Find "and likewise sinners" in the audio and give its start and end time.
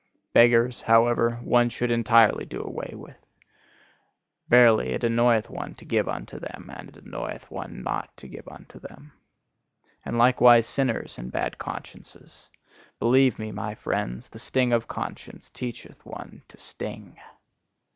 10.03-11.19